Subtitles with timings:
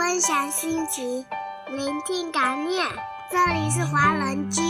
[0.00, 1.26] 分享心情，
[1.68, 2.86] 聆听感念。
[3.30, 4.62] 这里是华人居。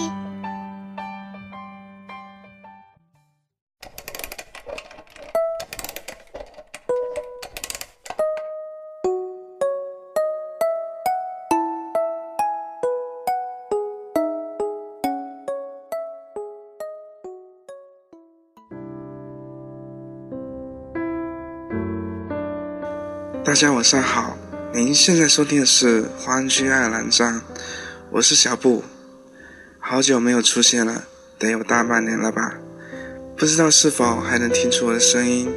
[23.44, 24.34] 大家晚上好，
[24.72, 27.42] 您现在收听的是华安区爱尔兰站，
[28.12, 28.84] 我是小布，
[29.80, 31.06] 好久没有出现了，
[31.36, 32.54] 得有大半年了吧？
[33.36, 35.52] 不知道是否还能听出我的声音？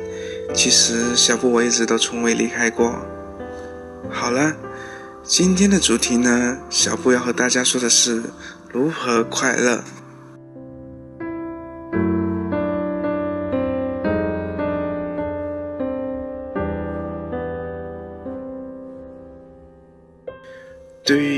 [0.56, 3.06] 其实小布我一直都从未离开过。
[4.10, 4.56] 好了，
[5.24, 8.24] 今天的主题呢，小布要和大家说的是
[8.72, 9.84] 如何快乐。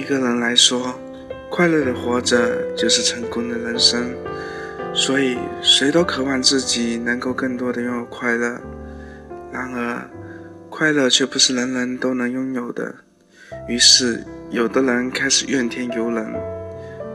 [0.06, 0.94] 一个人来说，
[1.50, 4.16] 快乐的活着就是成功的人生。
[4.94, 8.62] 所以，谁都渴望自己能够更多的拥有快乐。
[9.52, 10.08] 然而，
[10.70, 12.94] 快乐却不是人人都能拥有的。
[13.68, 16.32] 于是，有的人开始怨天尤人，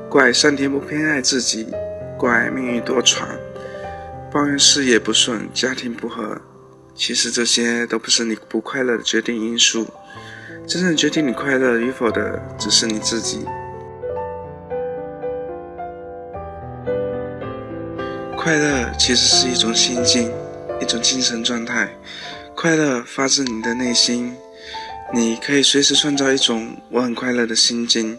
[0.08, 1.68] 怪上天不偏爱自己，
[2.18, 3.22] 怪命运多舛，
[4.32, 6.36] 抱怨事业不顺、家庭不和。
[6.96, 9.86] 其实，这些都不是你不快乐的决定因素。
[10.66, 13.44] 真正决定你快乐与否的，只是你自己。
[18.36, 20.32] 快乐其实是一种心境，
[20.80, 21.90] 一种精神状态。
[22.54, 24.34] 快乐发自你的内心，
[25.12, 28.18] 你可以随时创造一种我很快乐的心境。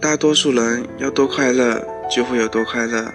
[0.00, 3.12] 大多数人要多快乐，就会有多快乐。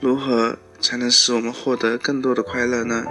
[0.00, 3.04] 如何才能使我们获得更多的快乐呢？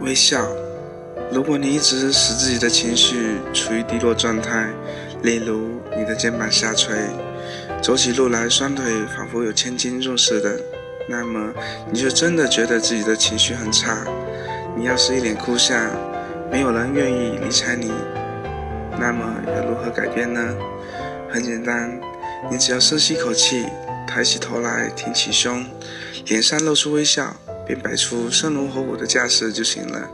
[0.00, 0.46] 微笑。
[1.30, 4.68] 如果你一直使自己的情绪处于低落状态，
[5.22, 6.94] 例如你的肩膀下垂，
[7.82, 8.84] 走起路来双腿
[9.16, 10.58] 仿佛有千斤重似的，
[11.08, 11.52] 那么
[11.92, 14.04] 你就真的觉得自己的情绪很差。
[14.76, 15.78] 你要是一脸哭相，
[16.50, 17.92] 没有人愿意理睬你，
[18.98, 20.40] 那么要如何改变呢？
[21.28, 22.00] 很简单，
[22.50, 23.66] 你只要深吸一口气，
[24.08, 25.64] 抬起头来，挺起胸，
[26.26, 27.36] 脸上露出微笑。
[27.70, 30.10] 便摆出生龙活虎的架势就行了。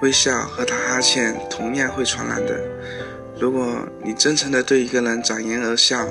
[0.00, 2.58] 微笑和打哈欠同样会传染的。
[3.38, 6.08] 如果你真诚地对一个人展颜而笑，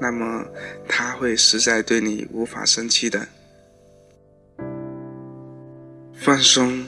[0.00, 0.42] 那么
[0.88, 3.28] 他会实在对你无法生气的。
[6.14, 6.86] 放松，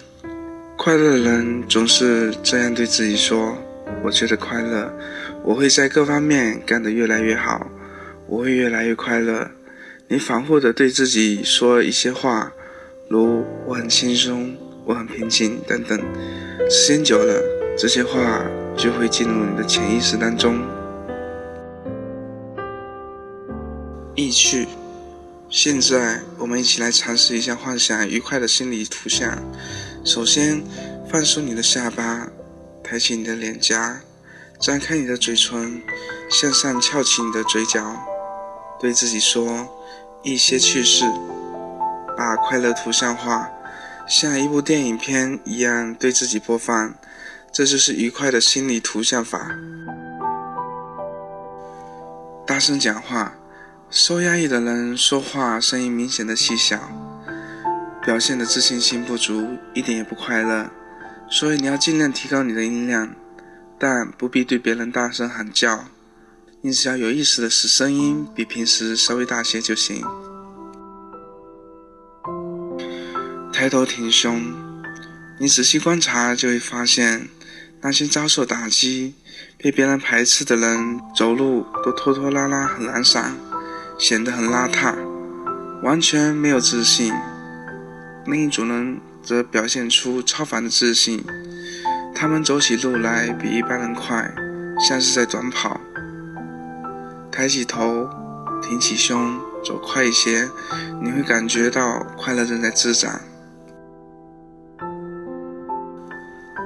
[0.79, 3.55] 快乐的人总是这样对自己说
[4.03, 4.91] ：“我觉得快乐，
[5.45, 7.71] 我会在各方面干得越来越好，
[8.27, 9.51] 我会越来越快乐。”
[10.09, 12.51] 你反复地对自己说一些话。
[13.13, 15.99] 如我很轻松，我很平静等等，
[16.71, 17.43] 时间久了，
[17.77, 18.41] 这些话
[18.77, 20.63] 就会进入你的潜意识当中。
[24.15, 24.69] 意趣，
[25.49, 29.43] 现在我们一起来尝试一下幻想愉快的心理图像。
[30.05, 30.63] 首先，
[31.11, 32.29] 放松你的下巴，
[32.81, 34.03] 抬起你的脸颊，
[34.61, 35.83] 张开你的嘴唇，
[36.31, 37.93] 向上翘起你的嘴角，
[38.79, 39.69] 对自己说
[40.23, 41.05] 一些趣事。
[42.17, 43.51] 把快乐图像化，
[44.09, 46.95] 像一部电影片一样对自己播放，
[47.53, 49.51] 这就是愉快的心理图像法。
[52.47, 53.35] 大声讲话，
[53.91, 56.79] 受压抑的人说话声音明显的细小，
[58.05, 60.71] 表现的自信心不足，一点也不快乐。
[61.29, 63.15] 所以你要尽量提高你的音量，
[63.79, 65.85] 但不必对别人大声喊叫，
[66.61, 70.05] 你只要有意识的使声音比平时稍微大些就行。
[73.61, 74.55] 抬头挺胸，
[75.37, 77.29] 你仔细观察就会发现，
[77.83, 79.13] 那些遭受打击、
[79.59, 83.37] 被别人排斥的人，走路都拖拖拉拉，很懒散，
[83.99, 84.95] 显得很邋遢，
[85.83, 87.13] 完全没有自信。
[88.25, 91.23] 另一组人则表现出超凡的自信，
[92.15, 94.35] 他们走起路来比一般人快，
[94.89, 95.79] 像是在短跑。
[97.31, 98.09] 抬起头，
[98.63, 100.49] 挺起胸，走快一些，
[101.03, 103.21] 你会感觉到快乐正在滋长。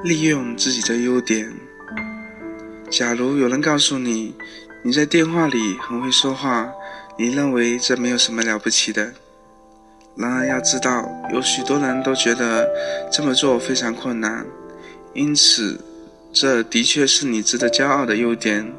[0.04, 1.50] 利用自己的优点。
[2.90, 4.34] 假如有人告诉你
[4.82, 6.70] 你在电话里很会说话，
[7.18, 9.14] 你认为这没有什么了不起的。
[10.14, 12.68] 然而要知道，有许多人都觉得
[13.10, 14.44] 这么做非常困难。
[15.14, 15.80] 因此，
[16.34, 18.70] 这的确是你值得骄傲的优点。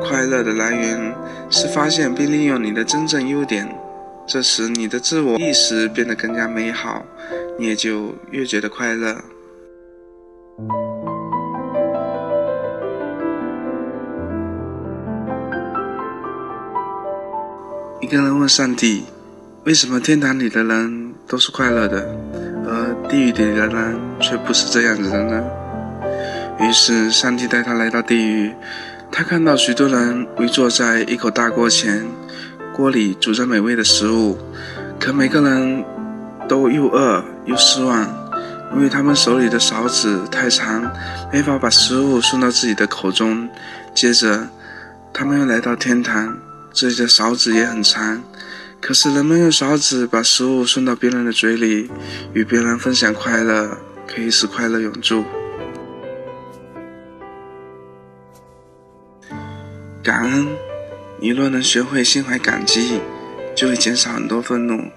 [0.00, 1.12] 快乐的来源
[1.50, 3.68] 是发现并利用你的真正优点，
[4.24, 7.04] 这时你的自我意识变得更加美好，
[7.58, 9.20] 你也就越觉得快乐。
[18.04, 19.02] 一个人问上帝
[19.64, 22.06] ：“为什么天堂里的人都是快乐的，
[22.66, 25.42] 而地狱里的人却不是这样子的呢？”
[26.60, 28.52] 于是，上帝带他来到地狱。
[29.10, 32.04] 他看到许多人围坐在一口大锅前，
[32.76, 34.36] 锅里煮着美味的食物，
[35.00, 35.82] 可每个人
[36.46, 38.06] 都又饿又失望，
[38.76, 40.92] 因为他们手里的勺子太长，
[41.32, 43.48] 没法把食物送到自己的口中。
[43.94, 44.46] 接着，
[45.10, 46.36] 他们又来到天堂。
[46.74, 48.20] 这里的勺子也很长，
[48.80, 51.88] 可是人们用勺子把食物送到别人的嘴里，
[52.32, 53.78] 与别人分享快乐，
[54.08, 55.24] 可以使快乐永驻。
[60.02, 60.48] 感恩，
[61.20, 63.00] 你若能学会心怀感激，
[63.54, 64.90] 就会减少很多愤怒。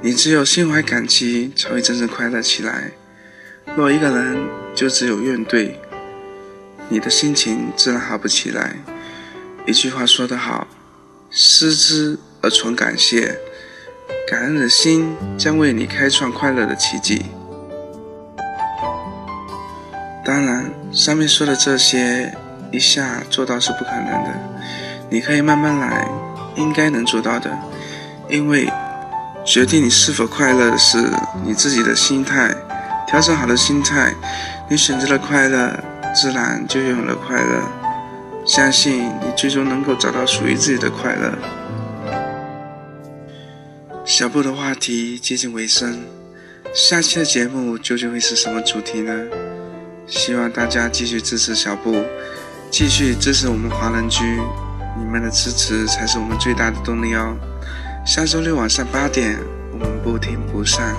[0.00, 2.92] 你只有心怀感激，才会真正快乐起来。
[3.76, 5.72] 若一个人就只有怨怼，
[6.88, 8.76] 你的心情自然好不起来。
[9.66, 10.66] 一句话说得好
[11.30, 13.38] ：“失之而存感谢，
[14.28, 17.26] 感恩的心将为你开创快乐的奇迹。”
[20.24, 22.34] 当然，上面说的这些
[22.72, 24.30] 一下做到是不可能的，
[25.08, 26.08] 你可以慢慢来，
[26.56, 27.50] 应该能做到的。
[28.28, 28.70] 因为
[29.44, 30.98] 决定你是否快乐的是
[31.44, 32.54] 你自己的心态，
[33.06, 34.14] 调整好的心态，
[34.68, 35.78] 你选择了快乐，
[36.14, 37.79] 自然就拥有了快乐。
[38.46, 41.38] 相信你最终能够找到属于自己的快乐。
[44.04, 46.02] 小布的话题接近尾声，
[46.74, 49.12] 下期的节目究竟会是什么主题呢？
[50.06, 52.02] 希望大家继续支持小布，
[52.70, 54.24] 继续支持我们华人居，
[54.98, 57.36] 你们的支持才是我们最大的动力哦。
[58.04, 59.38] 下周六晚上八点，
[59.72, 60.96] 我们不听不散。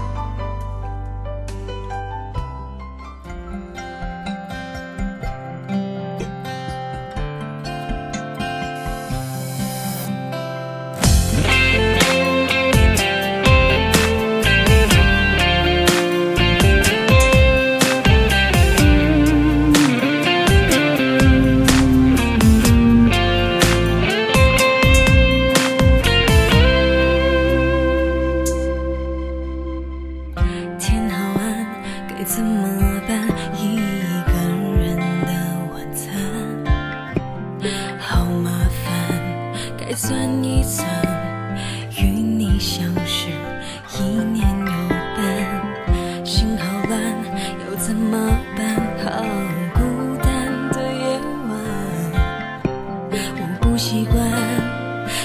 [53.84, 54.24] 习惯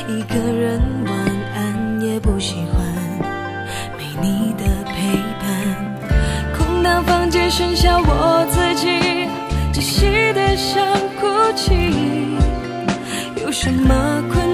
[0.08, 1.14] 一个人晚
[1.54, 2.80] 安也不喜欢
[3.98, 6.56] 没你的陪伴。
[6.56, 8.88] 空荡房间剩下我自己
[9.74, 10.82] 窒息的想
[11.20, 11.92] 哭泣。
[13.42, 14.45] 有什么困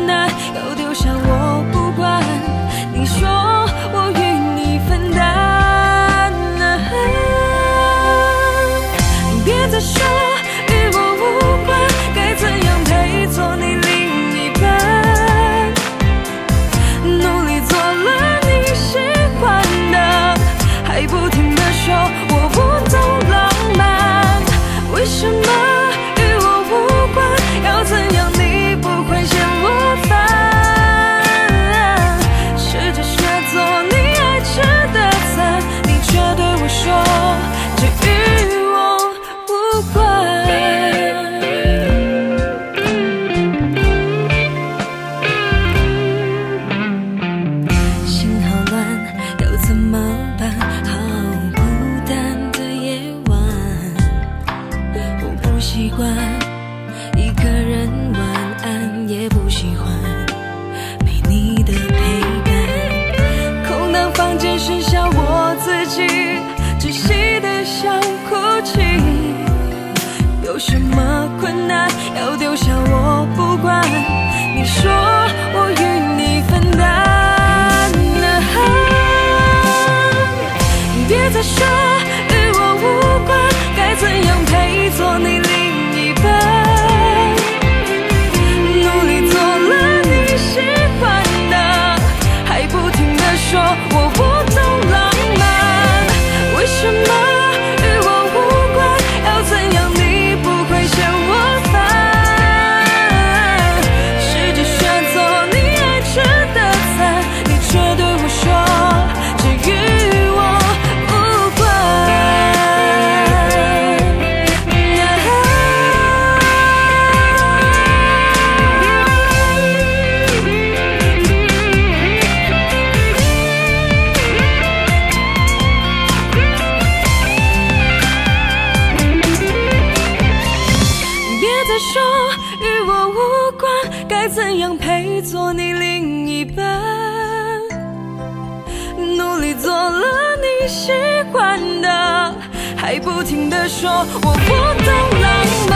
[143.62, 144.50] 不停的说我不
[144.82, 144.90] 懂
[145.20, 145.26] 浪
[145.70, 145.72] 漫，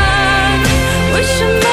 [1.15, 1.66] 为什么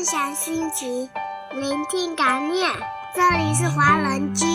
[0.00, 1.06] 分享心情，
[1.60, 2.70] 聆听感念。
[3.14, 4.46] 这里是华人居，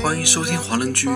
[0.00, 1.08] 欢迎收听华人居，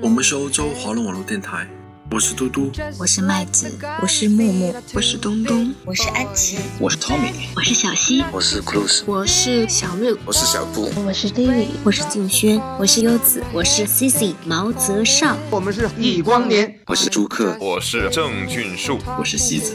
[0.00, 1.66] 我们是欧洲华人网络电台，
[2.10, 3.70] 我是嘟嘟，我是麦子，
[4.00, 19.74] 我是木木，我是东东，我是安琪，我是 Tommy，我是小溪，我是 Cruz，我是小六，我是小布，我是 David，我是静轩，我是优子，我是 Cici 毛泽少，我们是易光年，我是朱克，我是郑俊树，我是西泽。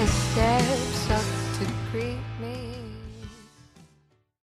[0.00, 0.89] Instead.